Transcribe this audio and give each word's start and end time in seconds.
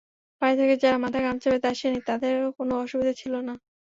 বাড়ি 0.41 0.55
থেকে 0.59 0.75
যাঁরা 0.81 0.97
মাথায় 0.97 1.23
গামছা 1.25 1.47
বেঁধে 1.51 1.67
আসেননি, 1.69 2.01
তাঁদেরও 2.09 2.49
কোনো 2.57 2.73
অসুবিধা 2.83 3.13
ছিল 3.21 3.33
না। 3.47 3.53